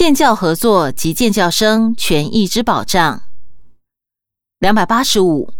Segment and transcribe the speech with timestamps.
[0.00, 3.22] 建教合作及建教生权益之保障。
[4.58, 5.52] 两百八十五，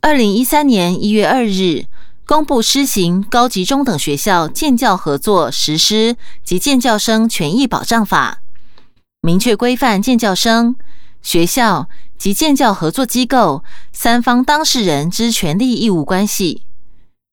[0.00, 1.86] 二零一三年一月二日
[2.24, 8.42] 公布施行《高级中等学校建教合作实施及建教生权益保障法》，
[9.22, 10.76] 明确规范建教生、
[11.20, 16.62] 学校及建教合作机构三方当事人之权利义务关系。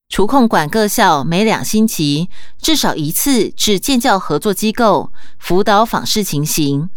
[0.10, 6.90] 除控管各校每两星期至少一次至建教合作机构辅导访视情形。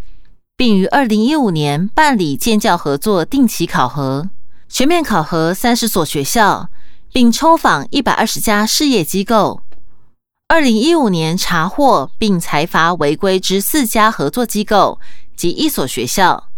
[0.57, 4.29] 并于二零一五年办理建教合作定期考核，
[4.69, 6.69] 全面考核三十所学校，
[7.13, 9.63] 并抽访一百二十家事业机构。
[10.49, 14.99] 二零一五年查获并裁罚违规之四家合作机构
[15.37, 16.49] 及一所学校，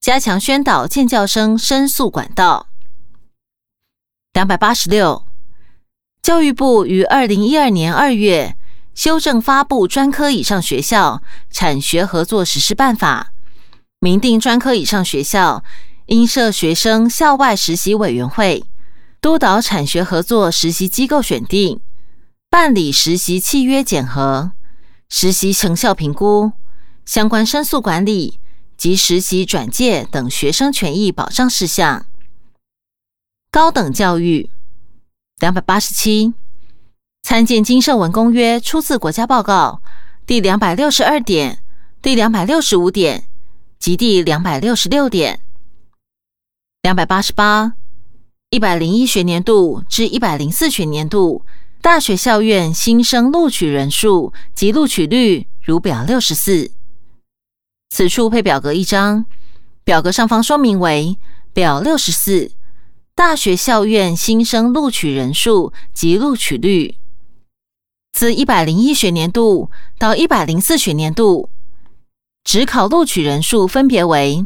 [0.00, 2.68] 加强宣导建教生申诉管道。
[4.34, 5.24] 两百八十六，
[6.22, 8.56] 教育部于二零一二年二月
[8.94, 13.32] 修正发布专科以上学校产学合作实施办法。
[13.98, 15.64] 明定专科以上学校
[16.06, 18.64] 应设学生校外实习委员会，
[19.20, 21.80] 督导产学合作实习机构选定、
[22.48, 24.52] 办理实习契约检核、
[25.08, 26.52] 实习成效评估、
[27.04, 28.38] 相关申诉管理。
[28.74, 32.04] 及实习转介等学生权益保障事项。
[33.48, 34.50] 高等教育。
[35.42, 36.32] 两百八十七，
[37.24, 39.82] 参见《金圣文公约》出自国家报告
[40.24, 41.58] 第两百六十二点、
[42.00, 43.24] 第两百六十五点。
[43.80, 45.40] 及第两百六十六点，
[46.82, 47.72] 两百八十八，
[48.50, 51.44] 一百零一学年度至一百零四学年度
[51.80, 56.70] 大学校院新生录取人数及录取率如表六十四。
[57.90, 59.26] 此处配表格一张，
[59.82, 61.18] 表格上方说明为
[61.52, 62.52] 表六十四
[63.24, 66.96] 大学校院新生录取人数及录取率。
[68.10, 71.48] 自一百零一学年度到一百零四学年度。
[72.42, 74.44] 只考录取人数分别为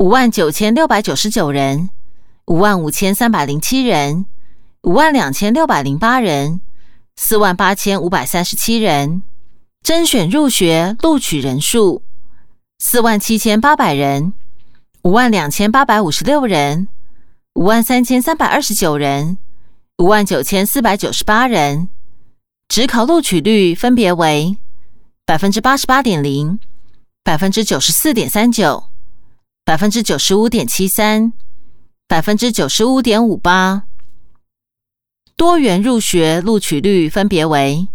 [0.00, 1.90] 五万九千六百九十九人、
[2.46, 4.26] 五万五千三百零七人、
[4.82, 6.60] 五万两千六百零八人、
[7.14, 9.22] 四万八千五百三十七人。
[9.84, 12.02] 甄选入学录取人数
[12.80, 14.32] 四万七千八百人、
[15.02, 16.88] 五万两千八百五十六人、
[17.58, 19.36] 五万三千三百二十九人、
[19.96, 21.88] 五万九千四百九十八人。
[22.68, 24.58] 只考录取率分别为
[25.26, 26.60] 百分之八十八点零。
[27.24, 28.84] 百分之九十四点三九，
[29.64, 31.32] 百分之九十五点七三，
[32.06, 33.82] 百分之九十五点五八。
[35.34, 37.88] 多元入学录取率分别为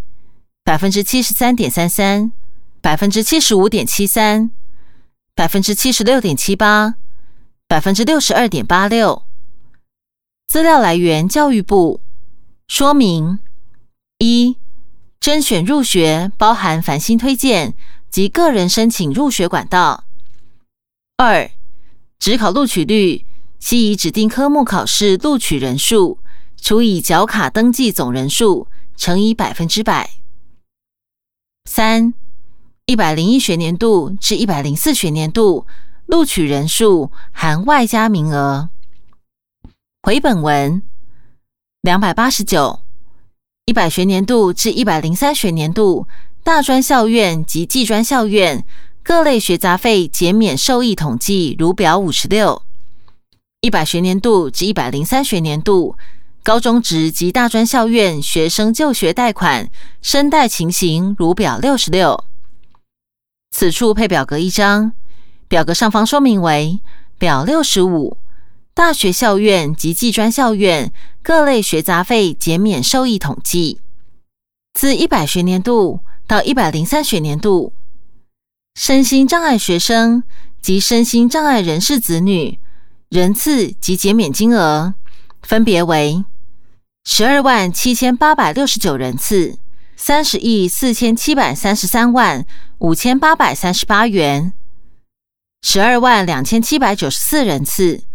[0.65, 2.33] 百分之七十三点三三，
[2.81, 4.51] 百分之七十五点七三，
[5.33, 6.95] 百分之七十六点七八，
[7.69, 9.23] 百分之六十二点八六。
[10.53, 11.99] 资料来源：教育部。
[12.67, 13.39] 说明：
[14.19, 14.55] 一、
[15.19, 17.73] 甄选入学包含繁星推荐。
[18.11, 20.03] 及个人申请入学管道。
[21.17, 21.49] 二、
[22.19, 23.25] 职考录取率
[23.57, 26.19] 系以指定科目考试录取人数
[26.61, 30.11] 除以缴卡登记总人数乘以百分之百。
[31.67, 32.13] 三、
[32.85, 35.65] 一百零一学年度至一百零四学年度
[36.05, 38.69] 录取人数含外加名额。
[40.05, 40.81] 回本文
[41.79, 42.81] 两百八十九，
[43.63, 46.05] 一百学年度至一百零三学年度。
[46.43, 48.65] 大专校院及技专校院
[49.01, 52.61] 各类学杂费减免受益统计如表五十六。
[53.61, 55.95] 一百学年度至一百零三学年度
[56.43, 59.71] 高中职及大专校院学生就学贷款
[60.01, 62.25] 申贷情形如表六十六。
[63.51, 64.91] 此处配表格一张，
[65.47, 66.81] 表格上方说明为
[67.17, 68.17] 表六十五。
[68.73, 70.91] 大学校院及技专校院
[71.21, 73.79] 各类学杂费减免受益统计，
[74.73, 76.01] 自一百学年度。
[76.25, 77.73] 到一百零三学年度，
[78.75, 80.23] 身心障碍学生
[80.61, 82.59] 及身心障碍人士子女
[83.09, 84.93] 人次及减免金额
[85.41, 86.23] 分别为
[87.03, 89.59] 十二万七千八百六十九人次、
[89.97, 92.45] 三十亿四千七百三十三万
[92.79, 94.53] 五千八百三十八元、
[95.61, 98.05] 十二万两千七百九十四人次、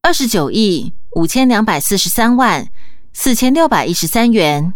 [0.00, 2.68] 二十九亿五千两百四十三万
[3.12, 4.72] 四千六百一十三元。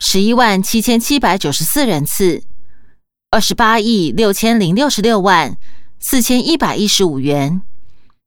[0.00, 2.42] 十一万七千七百九十四人次，
[3.30, 5.56] 二十八亿六千零六十六万
[6.00, 7.62] 四千一百一十五元；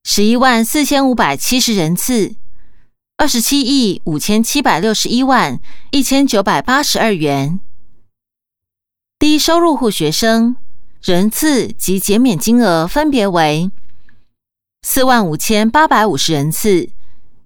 [0.06, 2.36] 十一万四千五百七十人次，
[3.18, 5.60] 二十七亿五千七百六十一万
[5.92, 7.60] 一千九百八十二元。
[9.20, 10.56] 低收入户学生
[11.02, 13.70] 人次及减免金额分别为
[14.88, 16.92] 四万五千八百五十人次。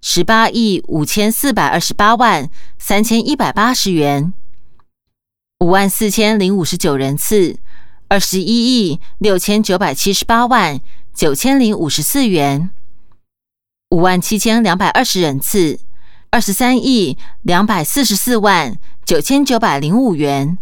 [0.01, 4.33] 十八亿五千四百二十八万三千一百八十元，
[5.61, 7.57] 五万四千零五十九人次，
[8.09, 10.81] 二十一亿六千九百七十八万
[11.15, 12.71] 九千零五十四元，
[13.91, 15.79] 五万七千两百二十人次，
[16.31, 20.57] 二十三亿两百四十四万九千九百零五元，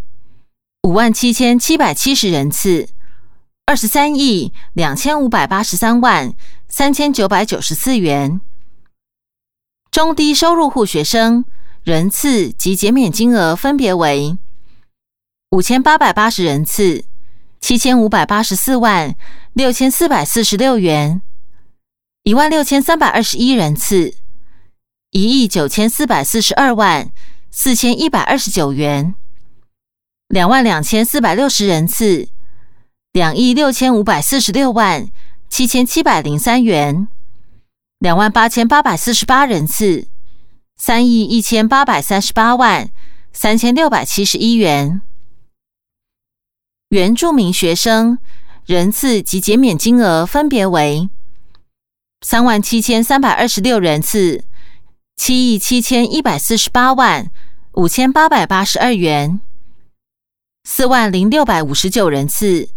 [0.83, 2.88] 五万七千七百七十人次，
[3.65, 6.33] 二十三亿两千五百八十三万
[6.77, 8.39] 三千九百九十四元，
[9.89, 11.44] 中低收入户学生
[11.83, 14.38] 人次及减免金额分别为
[15.50, 17.06] 五千八百八十人次。
[17.59, 19.15] 七千五百八十四万
[19.53, 21.24] 六千四百四十六元，
[22.21, 24.13] 一万六千三百二十一人次，
[25.09, 27.09] 一亿九千四百四十二万
[27.50, 29.15] 四千一百二十九元，
[30.27, 32.29] 两万两千四百六十人次，
[33.13, 35.09] 两亿六千五百四十六万
[35.50, 37.08] 七千七百零三元，
[38.00, 40.08] 两万八千八百四十八人次，
[40.76, 42.92] 三亿一千八百三十八万
[43.34, 45.02] 三千六百七十一元。
[46.90, 48.18] 原住民学生
[48.66, 51.10] 人次及减免金额分别为
[52.22, 54.44] 三万七千三百二十六人次，
[55.16, 57.32] 七亿七千一百四十八万
[57.74, 59.40] 五千八百八十二元；
[60.64, 62.70] 四万零六百五十九人次，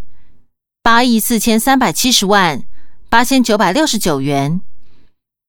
[0.83, 2.63] 八亿四千三百七十万
[3.11, 4.61] 八千九百六十九元；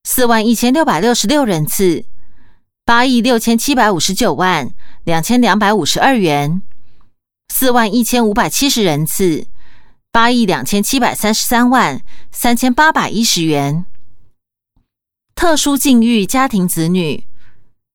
[0.04, 2.04] 四万一千六百六十六人次，
[2.84, 4.74] 八亿六千七百五十九万
[5.06, 6.62] 两千两百五十二元。
[7.48, 9.48] 四万一千五百七十人次，
[10.12, 13.86] 八亿两千七百三十三万三千八百一十元。
[15.34, 17.26] 特殊境遇家庭子女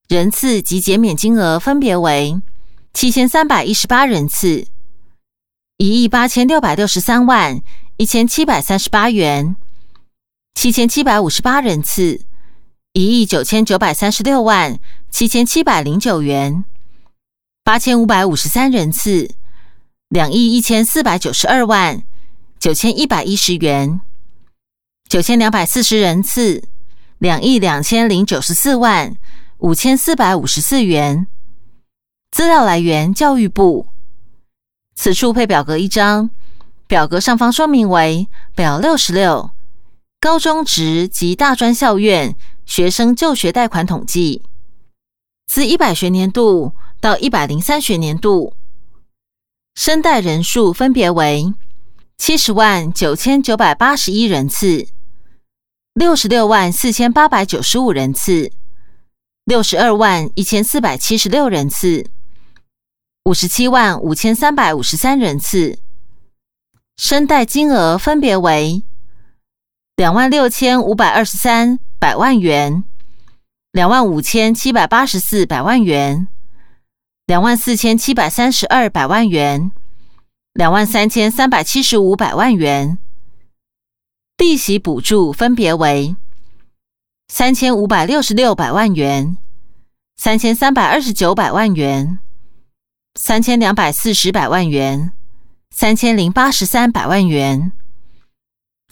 [0.09, 2.41] 人次及减免金额分别为
[2.95, 4.67] 七千三百一十八人次，
[5.79, 7.61] 一亿八千六百六十三万
[7.99, 9.57] 一千七百三十八元；
[10.55, 12.23] 七千七百五十八人次，
[12.95, 14.79] 一亿九千九百三十六万
[15.11, 16.65] 七千七百零九元；
[17.63, 19.35] 八千五百五十三人次。
[20.09, 22.03] 两亿一千四百九十二万
[22.59, 24.01] 九千一百一十元，
[25.07, 26.63] 九千两百四十人次，
[27.19, 29.15] 两亿两千零九十四万
[29.59, 31.27] 五千四百五十四元。
[32.31, 33.89] 资料来源：教育部。
[34.97, 36.31] 此处配表格一张，
[36.87, 39.51] 表格上方说明为表六十六，
[40.19, 42.35] 高中职及大专校院
[42.65, 44.43] 学生就学贷款统计，
[45.47, 48.55] 自一百学年度到一百零三学年度。
[49.75, 51.53] 申贷人数分别为
[52.17, 54.89] 七十万九千九百八十一人次、
[55.93, 58.51] 六十六万四千八百九十五人次、
[59.45, 62.07] 六十二万一千四百七十六人次、
[63.27, 65.81] 五十七万五千三百五十三人次。
[66.97, 68.85] 申贷金额分别为
[69.97, 72.85] 两万六千五百二十三百万元、
[73.73, 76.29] 两万五千七百八十四百万元。
[77.27, 79.73] 两万四千七百三十二百万元，
[80.53, 82.97] 两万三千三百七十五百万元。
[84.39, 86.15] 利息补助分别为
[87.27, 89.37] 三千五百六十六百万元、
[90.17, 92.21] 三千三百二十九百万元、
[93.19, 95.13] 三千两百四十百万元、
[95.71, 97.73] 三千零八十三百万元。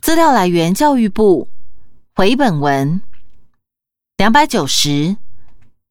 [0.00, 1.50] 资料来源：教育部。
[2.14, 3.02] 回本文
[4.16, 5.18] 两百九十。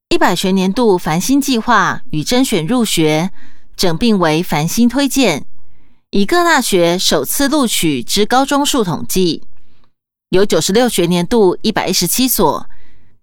[0.09, 3.31] 一百学年度繁星计划与甄选入学
[3.75, 5.45] 整并为繁星推荐，
[6.09, 9.43] 以各大学首次录取之高中数统计，
[10.29, 12.67] 由九十六学年度一百一十七所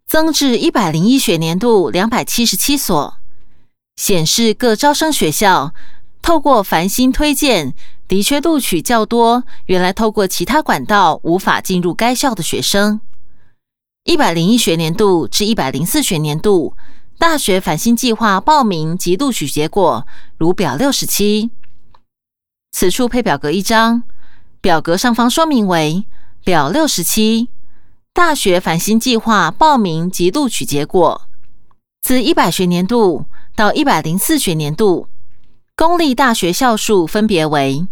[0.07, 3.20] 增至一百零一学年度两百七十七所，
[4.01, 5.75] 显示各招生学校
[6.23, 7.75] 透过繁星推荐，
[8.09, 13.03] 的确录取较多原来透过其他管道无法进入该校的学生。
[14.05, 16.75] 一百零一学年度至一百零四学年度
[17.19, 20.07] 大学返新计划报名及录取结果
[20.39, 21.51] 如表六十七。
[22.73, 24.03] 此处配表格一张，
[24.63, 26.07] 表格上方说明为
[26.43, 27.51] 表六十七
[28.15, 31.29] 大学返新计划报名及录取结果。
[32.01, 35.09] 自一百学年度到一百零四学年度，
[35.77, 37.87] 公立大学校数分别为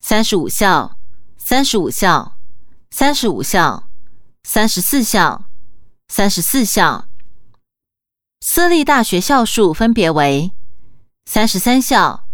[0.00, 0.96] 三十五校、
[1.36, 2.34] 三十五校、
[2.90, 3.84] 三十五校。
[4.46, 5.46] 三十四校，
[6.06, 7.08] 三十四校。
[8.42, 10.52] 私立大学校数分别为
[11.24, 12.26] 三十三校，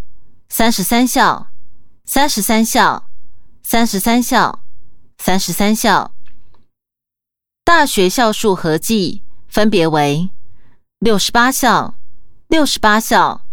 [0.49, 1.47] 三十三校，
[2.03, 3.07] 三十三校，
[3.63, 4.59] 三十三校，
[5.17, 6.11] 三十三校。
[7.63, 10.29] 大学校数合计分别为
[10.99, 11.95] 六十八校，
[12.51, 13.45] 六十八校，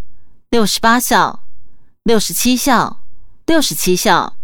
[0.49, 1.41] 六十八校，
[2.03, 2.99] 六十七校，
[3.45, 4.35] 六十七校。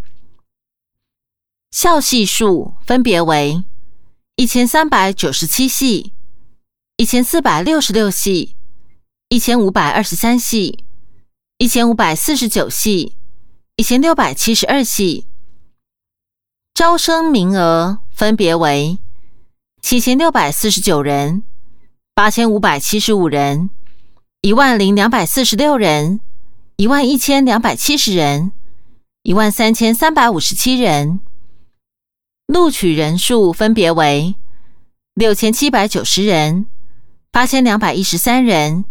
[1.71, 3.65] 校系数分别为。
[4.37, 6.13] 一千三百九十七系，
[6.95, 8.55] 一千四百六十六系，
[9.27, 10.85] 一千五百二十三系，
[11.57, 13.17] 一千五百四十九系，
[13.75, 15.27] 一千六百七十二系。
[16.73, 18.99] 招生名额分别为
[19.81, 21.43] 七千六百四十九人、
[22.13, 23.69] 八千五百七十五人、
[24.45, 26.19] 一万零两百四十六人、
[26.75, 28.51] 一万一千两百七十人、
[29.23, 31.19] 一万三千三百五十七人。
[32.45, 34.35] 录取人数分别为
[35.15, 36.67] 六千七百九十人、
[37.31, 38.85] 八千两百一十三人、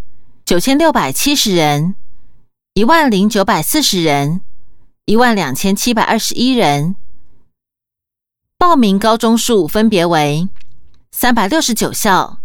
[0.44, 1.94] 九千六百七十人、
[2.72, 4.40] 一万零九百四十人、
[5.04, 6.96] 一万两千七百二十一人。
[8.58, 10.48] 报名高中数分别为
[11.12, 12.40] 三百六十九校、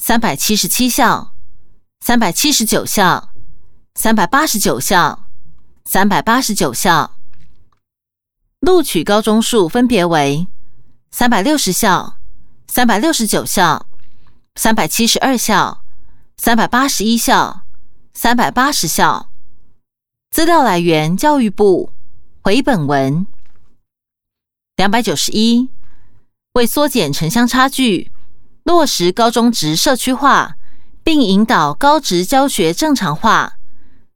[0.00, 1.32] 三百七十七校、
[2.02, 3.30] 三百七十九校、
[3.94, 5.26] 三百八十九校、
[5.84, 7.14] 三百八十九校。
[8.60, 10.46] 录取高中数分别为
[11.10, 12.16] 三百六十校、
[12.66, 13.86] 三百六十九校、
[14.54, 15.82] 三百七十二校、
[16.38, 17.62] 三百八十一校、
[18.14, 19.28] 三百八十校。
[20.30, 21.92] 资料来源：教育部。
[22.42, 23.26] 回本文。
[24.76, 25.68] 两百九十一，
[26.54, 28.10] 为缩减城乡差距，
[28.64, 30.56] 落实高中职社区化，
[31.02, 33.52] 并引导高职教学正常化，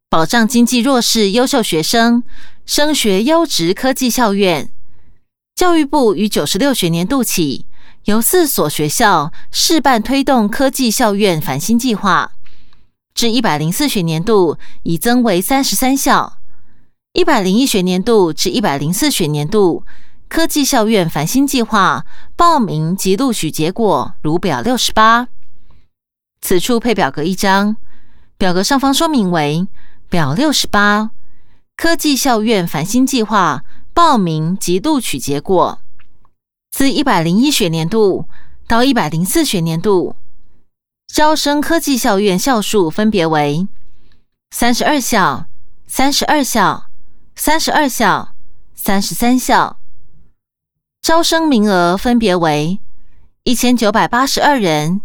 [0.09, 2.23] 保障经济弱势优秀学生
[2.65, 4.71] 升学优质科技校院。
[5.55, 7.67] 教育部于九十六学年度起，
[8.05, 12.33] 由四所学校试办推动科技校院繁星计划，
[13.15, 16.39] 至一百零四学年度已增为三十三校。
[17.13, 19.85] 一百零一学年度至一百零四学年度。
[20.27, 25.29] 科技校院繁星计划报名及录取结果如表六十八，
[26.45, 27.75] 此处配表格一张，
[28.37, 29.67] 表格上方说明为
[30.11, 31.11] 表六十八。
[31.75, 35.81] 科技校院繁星计划报名及录取结果，
[36.71, 38.29] 自一百零一学年度
[38.69, 40.17] 到一百零四学年度，
[41.07, 43.67] 招生科技校院校数分别为
[44.51, 45.47] 三十二校、
[45.87, 46.91] 三十二校、
[47.35, 48.35] 三十二校、
[48.75, 49.79] 三十三校。
[51.01, 52.79] 招生名额分别为
[53.45, 55.01] 一千九百八十二人、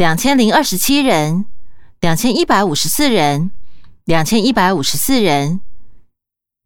[0.00, 1.44] 两千零二十七人、
[2.00, 3.50] 两千一百五十四人、
[4.06, 5.60] 两千一百五十四人。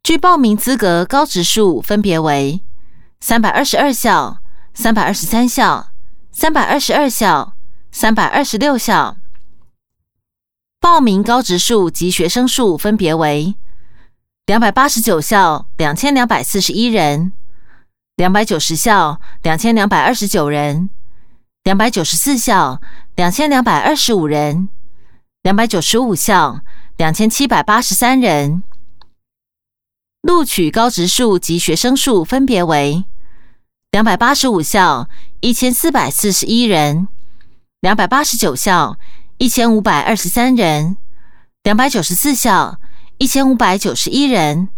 [0.05, 2.61] 据报名资格高职数分别为
[3.19, 4.39] 三百二十二校、
[4.73, 5.89] 三百二十三校、
[6.31, 7.55] 三百二十二校、
[7.91, 9.17] 三百二十六校。
[10.79, 13.57] 报名高职数及学生数分别为
[14.47, 17.33] 两百八十九校、两千两百四十一人。
[18.15, 20.89] 两百九十校两千两百二十九人，
[21.65, 22.81] 两百九十四校
[23.17, 24.69] 两千两百二十五人，
[25.43, 26.61] 两百九十五校
[26.97, 28.63] 两千七百八十三人。
[30.23, 33.05] 录取高职数及学生数分别为
[33.91, 35.09] 两百八十五校
[35.41, 37.07] 一千四百四十一人，
[37.81, 38.97] 两百八十九校
[39.39, 40.97] 一千五百二十三人，
[41.63, 42.81] 两百九十四校
[43.19, 44.69] 一千五百九十一人，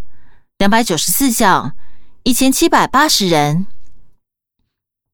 [0.58, 1.72] 两百九十四校。
[2.24, 3.68] 一千七百八十人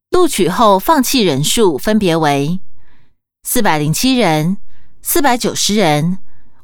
[0.09, 2.59] 录取后放弃人数分别为
[3.45, 4.57] 四百零七人、
[5.03, 6.19] 四百九十人、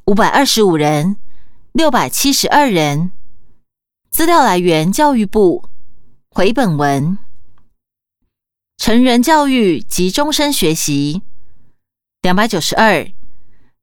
[0.06, 1.16] 五百二十五人、
[1.72, 3.10] 六百七十二人。
[4.10, 5.68] 资料来源：教育部。
[6.30, 7.18] 回本文。
[8.76, 11.22] 成人教育及终身学习。
[12.22, 13.10] 两百九十二。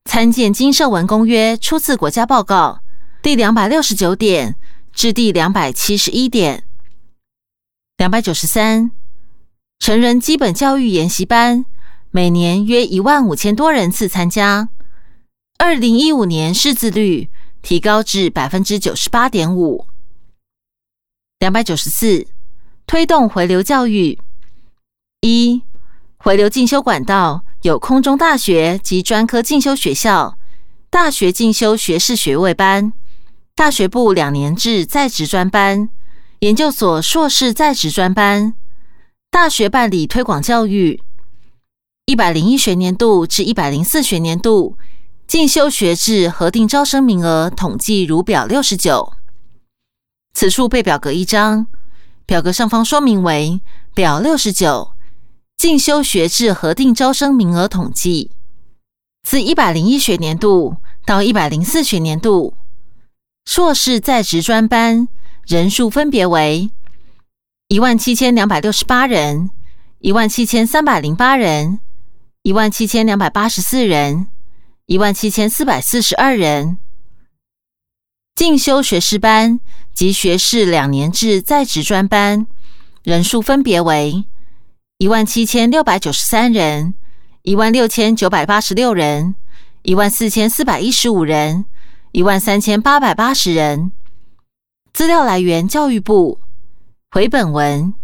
[0.06, 2.80] 参见《金社文公约》初次国家报告
[3.22, 4.56] 第两百六十九点。
[4.94, 6.64] 至第两百七十一点，
[7.98, 8.92] 两百九十三，
[9.78, 11.66] 成人基本教育研习班
[12.15, 14.69] 每年约一万五千多人次参加。
[15.57, 17.29] 二零一五年识字率
[17.62, 19.86] 提高至百分之九十八点五。
[21.39, 22.25] 两百九十四，
[22.88, 24.17] 推动回流教育。
[25.19, 25.62] 一，
[26.15, 30.38] 回流进修管道有空中大学及专科进修学校、
[30.89, 32.93] 大学进修学士学位班。
[33.55, 35.89] 大学部两年制在职专班、
[36.39, 38.53] 研究所硕士在职专班、
[39.29, 41.01] 大学办理推广教育。
[42.08, 44.78] 一百零一学年度至一百零四学年度
[45.26, 49.14] 进修学制核定招生名额统计如表六十九。
[50.32, 51.66] 此处配表格一张，
[52.28, 53.60] 表格上方说明为
[53.96, 54.92] 表六十九
[55.58, 58.30] 进修学制核定招生名额统计，
[59.24, 60.76] 自一百零一学年度
[61.08, 62.54] 到一百零四学年度。
[63.46, 65.08] 硕士在职专班
[65.48, 66.70] 人数分别为
[67.68, 69.50] 一万七千两百六十八人、
[69.98, 71.80] 一万七千三百零八人、
[72.46, 74.28] 一万七千两百八十四人、
[74.86, 76.78] 一万七千四百四十二人。
[78.36, 79.60] 进修学士班
[79.96, 82.46] 及学士两年制在职专班
[83.02, 84.25] 人数分别为
[85.00, 86.94] 一万七千六百九十三人、
[87.42, 89.34] 一万六千九百八十六人、
[89.82, 91.66] 一万四千四百一十五人。
[92.12, 93.92] 一万三千八百八十人，
[94.94, 96.40] 资料来源：教育部。
[97.10, 97.96] 回本文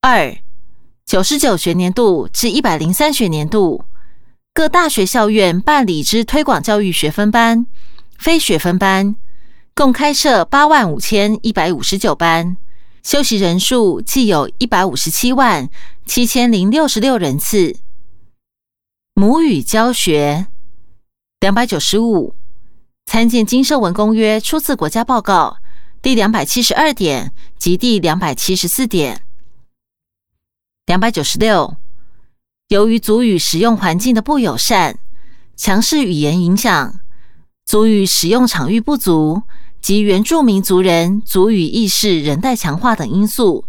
[0.00, 0.34] 二
[1.06, 3.84] 九十九学年度至一百零三学年度，
[4.52, 7.64] 各大学校院办理之推广教育学分班、
[8.18, 9.14] 非学分班，
[9.72, 12.56] 共开设八万五千一百五十九班，
[13.04, 15.70] 修习人数计有一百五十七万
[16.04, 17.76] 七千零六十六人次。
[19.14, 20.48] 母语教学
[21.38, 22.34] 两百九十五，
[23.04, 25.58] 参见《金社文公约》初次国家报告。
[26.02, 29.22] 第两百七十二点及第两百七十四点，
[30.86, 31.76] 两百九十六。
[32.68, 34.96] 由于族语使用环境的不友善、
[35.56, 37.00] 强势语言影响、
[37.64, 39.42] 族语使用场域不足
[39.80, 43.64] 及原住民族人族语意识仍待强化等因素，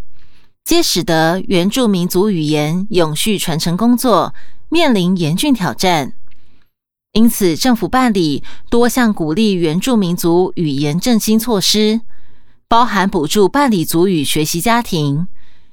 [0.62, 4.32] 皆使得原住民族语言永续传承工作
[4.68, 6.12] 面临严峻挑战。
[7.14, 12.00] 因此，政府办理多项鼓励原住民族语言振兴措施。
[12.70, 15.26] 包含补助办理族语学习家庭、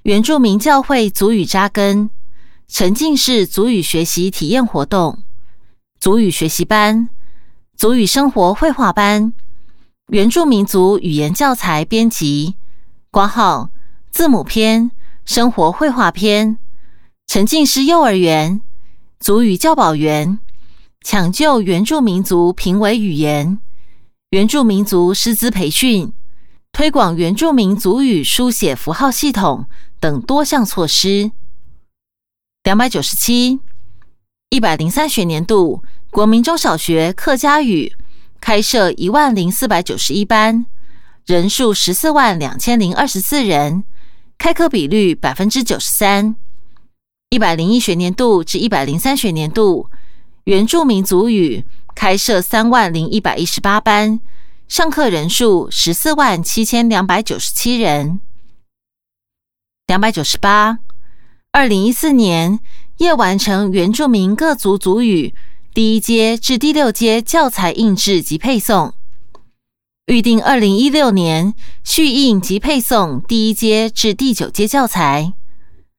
[0.05, 2.09] 原住民教会族语扎根、
[2.67, 5.23] 沉浸式族语学习体验活动、
[5.99, 7.09] 族语学习班、
[7.75, 9.33] 族语生活绘画班、
[10.09, 12.55] 原住民族语言教材编辑、
[13.11, 13.69] 挂号。
[14.15, 14.91] 字母篇、
[15.25, 16.57] 生活绘画篇、
[17.27, 18.61] 沉浸式幼儿园、
[19.19, 20.39] 族语教保员、
[21.03, 23.59] 抢救原住民族评为语言、
[24.29, 26.13] 原住民族师资培训。
[26.75, 29.65] 推广原住民族语书写符号系统
[30.01, 31.31] 等多项措施。
[32.65, 33.61] 两百九十七，
[34.49, 37.95] 一百零三学年度国民中小学客家语
[38.41, 40.65] 开设一万零四百九十一班，
[41.25, 43.85] 人数十四万两千零二十四人，
[44.37, 46.35] 开课比率百分之九十三。
[47.29, 49.89] 一百零一学年度至一百零三学年度
[50.43, 51.63] 原住民族语
[51.95, 54.19] 开设三万零一百一十八班。
[54.67, 58.19] 上课人数十四万七千两百九十七人，
[59.85, 60.79] 两百九十八。
[61.51, 62.59] 二零一四年，
[62.97, 65.35] 业完成原住民各族族语
[65.71, 68.93] 第一阶至第六阶教材印制及配送，
[70.07, 75.33] 预定二零一六年续印及配送第一阶至第九阶教材。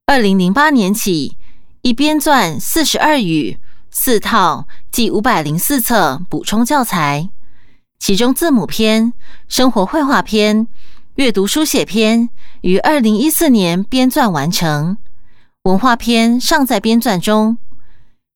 [0.07, 1.37] 二零零八年起，
[1.83, 3.59] 已编撰四十二语
[3.91, 7.31] 四套计五百零四册补充教材。
[7.99, 9.13] 其中字母篇、
[9.49, 10.69] 生活绘画篇、
[11.17, 12.29] 阅读书写篇
[12.61, 14.97] 于二零一四年编撰完成，
[15.63, 17.59] 文化篇尚在编撰中。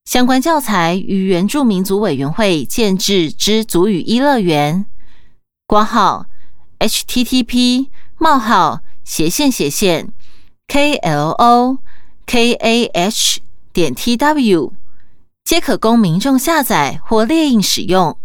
[0.05, 4.87] 相关教材与原住民族委员会建制之族语一乐园
[5.69, 6.27] （括号
[6.81, 7.87] http:
[8.19, 10.13] 冒号斜线斜线
[10.67, 11.79] klo
[12.27, 13.13] kah
[13.73, 14.73] 点 tw）
[15.45, 18.17] 皆可供民众下载或列印使用。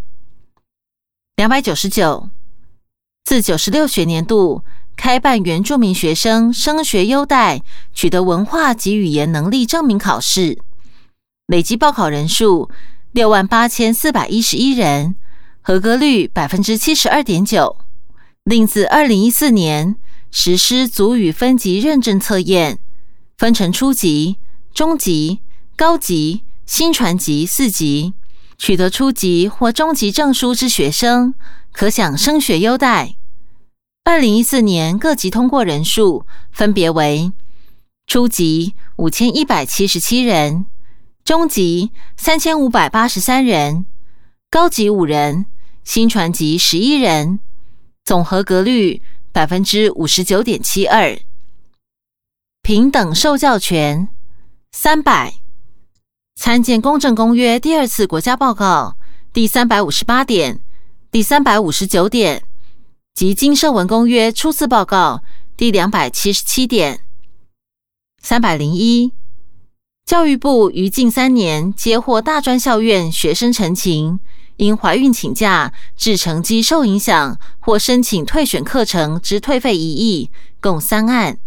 [1.36, 2.30] 两百九十九，
[3.24, 4.64] 自九十六学年度
[4.96, 7.60] 开办原住民学生升学优待，
[7.92, 10.58] 取得文化及语言能力证明考试，
[11.48, 12.70] 累计报考人数
[13.12, 15.14] 六万八千四百一十一人，
[15.60, 17.76] 合格率百分之七十二点九。
[18.44, 19.96] 另自二零一四年
[20.30, 22.78] 实施族语分级认证测验，
[23.36, 24.38] 分成初级、
[24.72, 25.40] 中级、
[25.76, 28.14] 高级、新传级四级。
[28.58, 31.34] 取得初级或中级证书之学生，
[31.72, 33.16] 可享升学优待。
[34.04, 37.32] 二零一四年各级通过人数分别为：
[38.06, 40.66] 初级五千一百七十七人，
[41.24, 43.84] 中级三千五百八十三人，
[44.48, 45.46] 高级五人，
[45.84, 47.40] 新传级十一人，
[48.04, 51.18] 总合格率百分之五十九点七二。
[52.62, 54.08] 平等受教权
[54.72, 55.34] 三百。
[56.36, 58.96] 参见《公正公约》第二次国家报告
[59.32, 60.60] 第三百五十八点、
[61.10, 62.44] 第三百五十九点
[63.14, 65.22] 及《金社文公约》初次报告
[65.56, 67.00] 第两百七十七点。
[68.22, 69.12] 三百零一，
[70.04, 74.20] 教育部于近三年接获大专校院学生陈情，
[74.56, 81.38] 因怀孕请假致成绩受影响或申请退选课程之退费一役，共三案。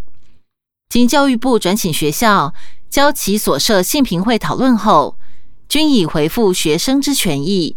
[0.89, 2.56] 经教育部转请学校。
[2.89, 5.15] 交其所设性评会讨论后，
[5.67, 7.75] 均已回复学生之权益。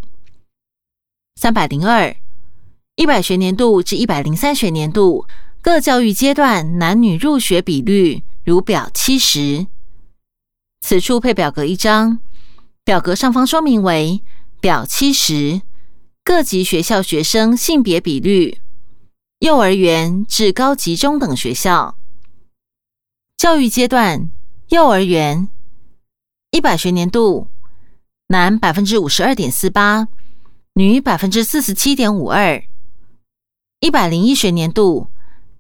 [1.37, 2.17] 三百零二，
[2.97, 5.27] 一百学年度至一百零三学年度
[5.61, 9.67] 各教育阶段男女入学比率如表七十。
[10.81, 12.19] 此处配表格一张，
[12.83, 14.23] 表格上方说明为
[14.61, 15.61] 表七十
[16.25, 18.59] 各级学校学生性别比率，
[19.41, 21.97] 幼儿园至高级中等学校
[23.37, 24.31] 教育阶段。
[24.73, 25.51] 幼儿园
[26.51, 27.47] 一百学年度，
[28.29, 30.09] 男百分之五十二点四八，
[30.73, 32.65] 女百分之四十七点五二。
[33.81, 35.09] 一百零一学年度，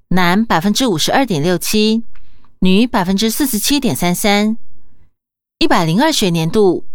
[0.08, 2.04] 男百分之五十二点六七，
[2.60, 4.56] 女百分之四十七点三三；
[5.58, 6.86] 一百零二学年度，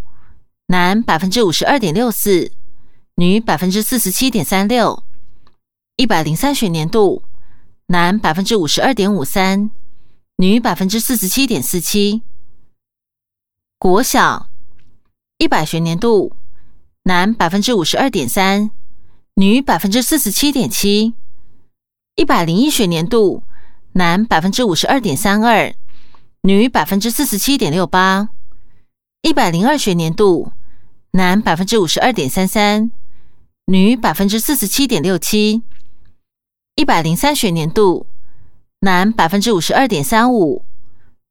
[0.70, 2.52] 男百分之五十二点六四，
[3.18, 5.04] 女百分之四十七点三六；
[5.98, 7.22] 一百零三学年度，
[7.86, 9.70] 男百分之五十二点五三，
[10.40, 12.22] 女百分之四十七点四七。
[13.80, 14.50] 国小
[15.40, 16.36] 一百学年度，
[17.06, 18.70] 男百分之五十二点三。
[19.34, 21.16] 女百分之四十七点七，
[22.16, 23.42] 一百零一学年度，
[23.94, 25.74] 男百分之五十二点三二，
[26.42, 28.30] 女百分之四十七点六八；
[29.24, 30.52] 一百零二学年度，
[31.14, 32.92] 男百分之五十二点三三，
[33.66, 35.64] 女百分之四十七点六七；
[36.76, 38.06] 一百零三学年度，
[38.80, 40.64] 男百分之五十二点三五，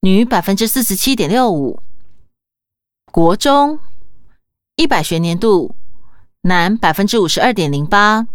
[0.01, 1.81] 女百分之四十七点六五。
[3.13, 3.79] 国中
[4.77, 5.75] 一百学年度。
[6.43, 8.29] 男百分之五十二点零八，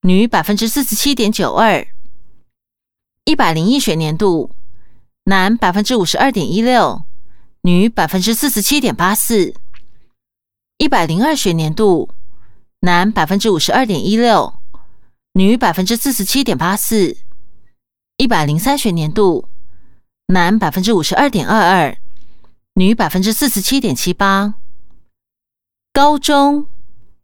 [0.00, 1.86] 女百分之四十七点九二。
[3.26, 4.50] 一百零一学年度，
[5.24, 7.04] 男百分之五十二点一六，
[7.60, 9.52] 女百分之四十七点八四。
[10.78, 12.08] 一百零二学年度，
[12.80, 14.54] 男百分之五十二点一六，
[15.34, 17.14] 女百分之四十七点八四。
[18.16, 19.48] 一百零三学年度，
[20.26, 21.98] 男百分之五十二点二二，
[22.74, 24.54] 女百分之四十七点七八。
[25.92, 26.66] 高中。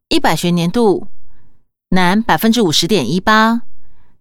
[0.09, 1.07] 一百学年度，
[1.90, 3.62] 男百分之五十点一八，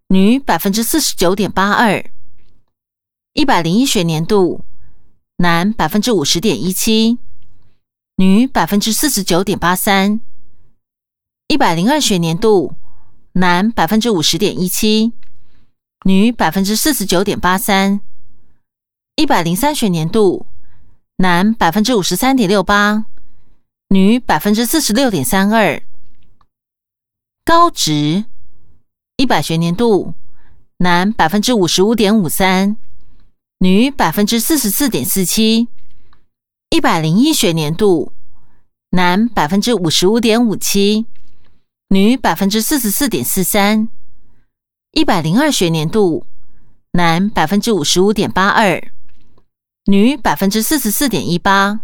[0.09, 2.05] 女百分之四十九点八二。
[3.33, 4.63] 一百零一学年度，
[5.37, 7.17] 男百分之五十点一七，
[8.17, 10.21] 女百分之四十九点八三。
[11.47, 12.75] 一百零二学年度，
[13.33, 15.11] 男百分之五十点一七，
[16.05, 17.99] 女百分之四十九点八三。
[19.15, 20.45] 一百零三学年度，
[21.17, 23.05] 男百分之五十三点六八。
[23.89, 25.81] 女百分之四十六点三二，
[27.43, 28.25] 高职
[29.17, 30.13] 一百学年度，
[30.77, 32.77] 男百分之五十五点五三，
[33.57, 35.67] 女百分之四十四点四七。
[36.69, 38.13] 一百零一学年度，
[38.91, 41.07] 男百分之五十五点五七，
[41.89, 43.89] 女百分之四十四点四三。
[44.91, 46.25] 一百零二学年度，
[46.93, 48.91] 男百分之五十五点八二，
[49.85, 51.81] 女百分之四十四点一八。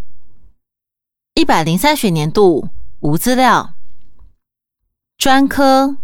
[1.36, 2.70] 一百零三学年度
[3.02, 3.76] 无资料。
[5.20, 5.98] 专科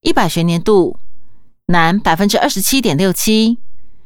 [0.00, 0.98] 一百学年度，
[1.66, 3.58] 男百分之二十七点六七，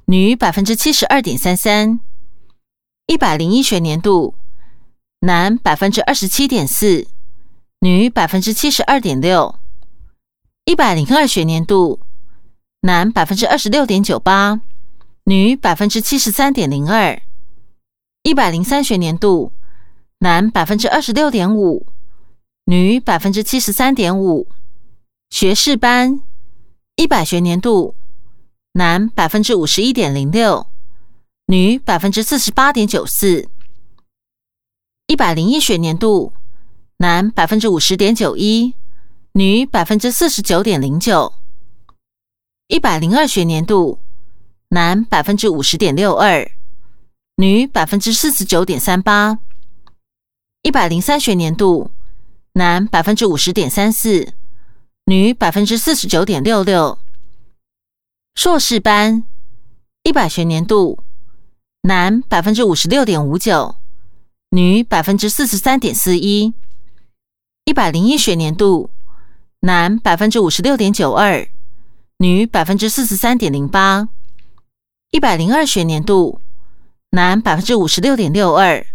[0.04, 2.00] 女百分之七十二点三三。
[3.06, 4.34] 一百零一学年度，
[5.20, 7.06] 男百分之二十七点四，
[7.80, 9.58] 女百分之七十二点六。
[10.66, 11.98] 一百零二学年度，
[12.82, 14.62] 男百分之二十六点九八，
[15.24, 17.20] 女百分之七十三点零二。
[18.22, 19.52] 一百零三学年度。
[20.22, 21.86] 男百分之二十六点五，
[22.66, 24.46] 女百分之七十三点五。
[25.30, 26.20] 学士班
[26.96, 27.94] 一百学年度，
[28.72, 30.66] 男百分之五十一点零六，
[31.46, 33.48] 女百分之四十八点九四。
[35.06, 36.34] 一百零一学年度，
[36.98, 38.74] 男百分之五十点九一，
[39.32, 41.32] 女百分之四十九点零九。
[42.70, 43.98] 一百零二学年度，
[44.68, 46.48] 男百分之五十点六二，
[47.34, 49.40] 女百分之四十九点三八。
[50.62, 51.90] 一百零三学年度，
[52.52, 54.34] 男百分之五十点三四，
[55.06, 56.96] 女百分之四十九点六六。
[58.36, 59.24] 硕士班
[60.04, 61.00] 一百学年度，
[61.82, 63.74] 男百分之五十六点五九，
[64.50, 66.54] 女百分之四十三点四一。
[67.64, 68.90] 一百零一学年度，
[69.62, 71.48] 男百分之五十六点九二，
[72.22, 74.06] 女百分之四十三点零八。
[75.10, 76.38] 一百零二学年度，
[77.12, 78.86] 男百分之五十六点六二。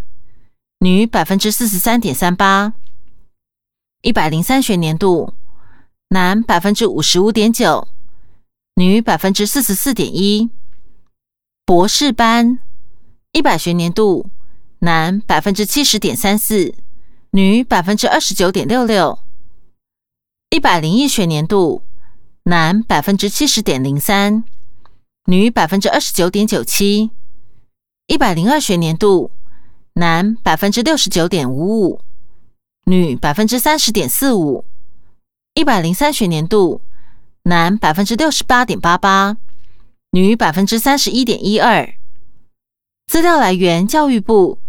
[0.77, 2.73] 女百分之四十三点三八，
[4.03, 5.33] 一百零三学年度，
[6.09, 7.87] 男百分之五十五点九，
[8.75, 10.51] 女百分之四十四点一。
[11.65, 12.59] 博士班
[13.31, 14.29] 一百学年度，
[14.79, 16.75] 男百分之七十点三四，
[17.31, 19.17] 女百分之二十九点六六。
[20.51, 21.81] 一百零一学年度，
[22.47, 24.43] 男百分之七十点零三，
[25.25, 27.09] 女百分之二十九点九七。
[28.05, 29.31] 一百零二学年度。
[29.93, 32.01] 男百分之六十九点五五，
[32.83, 34.65] 女百分之三十点四五。
[35.55, 36.81] 一百零三学年度，
[37.43, 39.37] 男百分之六十八点八八，
[40.11, 41.95] 女百分之三十一点一二。
[43.07, 44.59] 资料来源：教育部。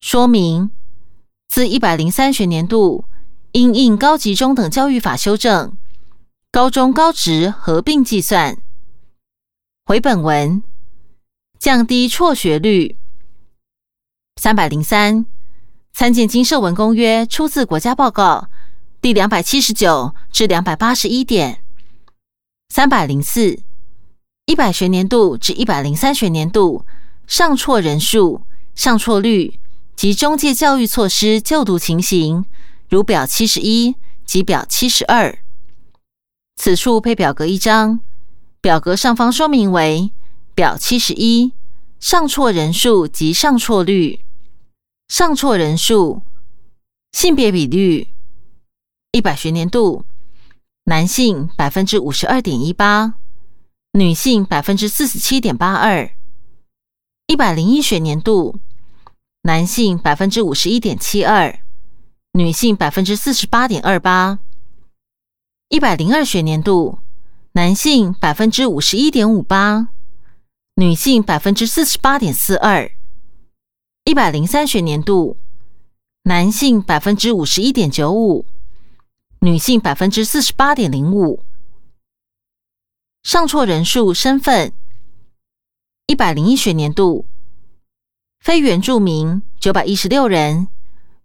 [0.00, 0.70] 说明：
[1.48, 3.04] 自一百零三学年度
[3.52, 5.72] 因应高级中等教育法修正，
[6.52, 8.58] 高中高职合并计算。
[9.86, 10.62] 回本文，
[11.58, 12.98] 降低辍学率。
[14.36, 15.24] 三百零三，
[15.94, 18.50] 参见《经社文公约》出自国家报告
[19.00, 21.62] 第两百七十九至两百八十一点。
[22.68, 23.58] 三百零四。
[24.44, 26.84] 一百学年度至一百零三学年度
[27.26, 28.42] 上辍人数、
[28.74, 29.58] 上辍率
[29.96, 32.44] 及中介教育措施就读情形，
[32.90, 35.38] 如表七十一及表七十二。
[36.56, 38.00] 此处配表格一张，
[38.60, 40.12] 表格上方说明为
[40.54, 41.52] 表七十一
[41.98, 44.20] 上错人数及上错率。
[45.08, 46.22] 上错人数、
[47.12, 48.08] 性别比率，
[49.10, 50.06] 一百学年度
[50.84, 53.14] 男性百分之五十二点一八，
[53.92, 56.10] 女性百分之四十七点八二。
[57.26, 58.58] 一百零一学年度
[59.42, 61.60] 男性百分之五十一点七二，
[62.32, 64.38] 女性百分之四十八点二八。
[65.72, 66.98] 一百零二学年度
[67.52, 69.88] 男性百分之五十一点五八，
[70.74, 72.92] 女性百分之四十八点四二。
[74.04, 75.38] 一百零三学年度，
[76.24, 78.44] 男性百分之五十一点九五，
[79.38, 81.42] 女性百分之四十八点零五。
[83.22, 84.74] 上错人数身份，
[86.06, 87.24] 一百零一学年度，
[88.40, 90.68] 非原住民九百一十六人，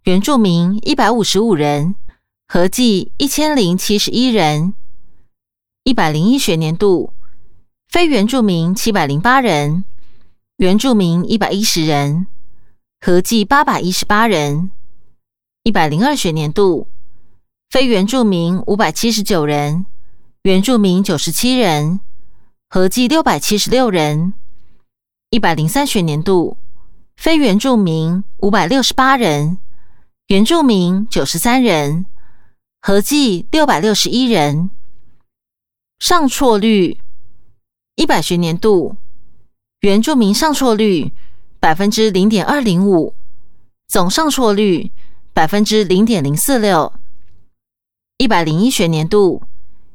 [0.04, 1.94] 原住民一百五十五人，
[2.50, 4.72] 合计一千零七十一人。
[5.84, 7.12] 一百零一学年度，
[7.90, 9.84] 非原住民七百零八人，
[10.56, 12.26] 原住民一百一十人。
[13.02, 14.70] 合计八百一十八人，
[15.62, 16.88] 一百零二学年度
[17.68, 19.84] 非原住民五百七十九人，
[20.44, 22.00] 原住民九十七人，
[22.70, 24.32] 合计六百七十六人。
[25.28, 26.56] 一百零三学年度
[27.14, 29.58] 非原住民五百六十八人，
[30.28, 32.06] 原住民九十三人，
[32.88, 34.70] 合计六百六十一人。
[35.98, 36.98] 上错率
[37.96, 38.96] 一百学年度
[39.80, 41.12] 原住民上错率。
[41.60, 43.12] 百分之零点二零五，
[43.88, 44.90] 总上错率
[45.34, 46.90] 百分之零点零四六。
[48.16, 49.42] 一百零一学年度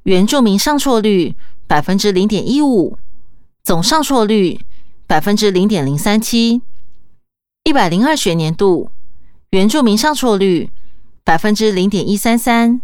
[0.04, 1.34] 原住民上错率
[1.66, 3.00] 百分之零点一五，
[3.64, 4.60] 总上错率
[5.08, 6.62] 百分之零点零三七。
[7.64, 8.92] 一百零二学年度
[9.50, 10.70] 原住民上错率
[11.24, 12.82] 百分之零点一三三，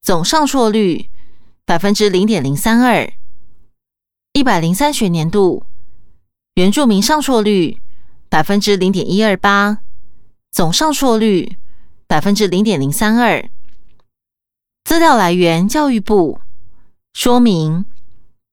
[0.00, 1.08] 总上错率
[1.64, 3.12] 百分之零点零三二。
[4.32, 5.64] 一百零三学年度
[6.54, 7.80] 原住民上错率。
[8.30, 9.78] 百分之零点一二八，
[10.50, 11.56] 总上错率
[12.06, 13.48] 百分之零点零三二。
[14.84, 16.38] 资料来源：教育部。
[17.14, 17.86] 说明：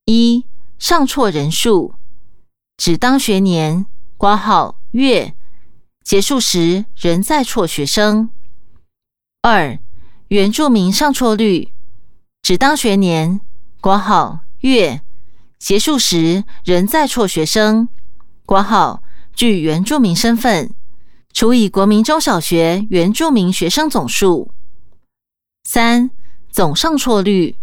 [0.06, 0.46] 一、
[0.80, 1.96] 上错人数
[2.78, 5.34] 指当学年挂号月
[6.02, 8.30] 结束时仍在错学生。
[9.48, 9.78] 二、
[10.30, 11.72] 原住民上错率
[12.42, 13.40] 指当学年
[13.80, 15.02] 挂号月
[15.60, 17.88] 结束时仍在错学生。
[18.48, 19.04] 挂号。
[19.36, 20.74] 据原住民身份
[21.32, 24.50] 除以国民中小学原住民学生总数。
[25.64, 26.10] 三、
[26.50, 27.56] 总上错率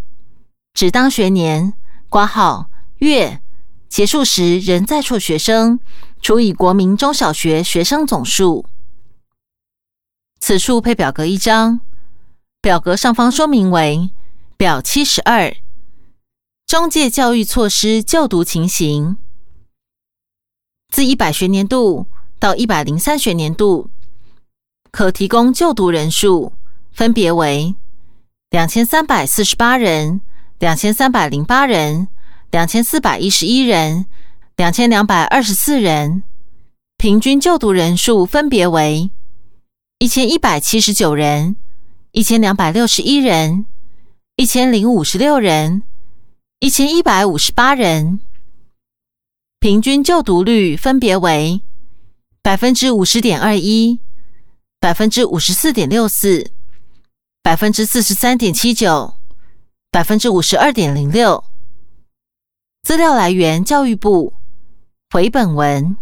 [0.74, 1.72] 指当学年
[2.08, 3.40] 挂号月
[3.88, 5.80] 结束时仍在错学生
[6.20, 8.66] 除以国民中小学学生总数。
[10.44, 11.78] 此处配表格一张，
[12.60, 14.10] 表格上方说明为
[14.56, 15.54] 表七十二，
[16.66, 19.18] 中介教育措施就读情形。
[20.92, 22.08] 自一百学年度
[22.40, 23.88] 到一百零三学年度，
[24.90, 26.52] 可提供就读人数
[26.90, 27.76] 分别为
[28.50, 30.22] 两千三百四十八人、
[30.58, 32.08] 两千三百零八人、
[32.50, 34.06] 两千四百一十一人、
[34.56, 36.24] 两千两百二十四人，
[36.98, 39.08] 平均就读人数分别为
[40.02, 41.54] 一千一百七十九人、
[42.10, 43.66] 一千两百六十一人、
[44.34, 45.84] 一千零五十六人、
[46.58, 48.18] 一千一百五十八人。
[49.60, 51.60] 平均就读率分别为
[52.42, 54.00] 百分之五十点二一、
[54.80, 56.50] 百分之五十四点六四、
[57.40, 59.14] 百分之四十三点七九、
[59.92, 61.44] 百分之五十二点零六。
[62.82, 64.32] 资料来源：教育部。
[65.10, 65.96] 回本文。